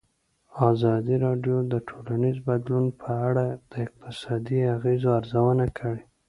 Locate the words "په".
3.01-3.09